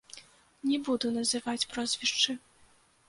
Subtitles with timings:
[0.69, 2.39] Не буду называць прозвішчы.